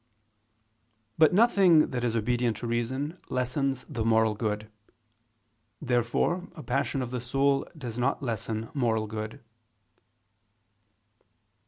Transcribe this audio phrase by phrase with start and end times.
[1.19, 4.67] But nothing that is obedient to reason lessens the moral good.
[5.79, 9.43] Therefore a passion of the soul does not lessen moral good.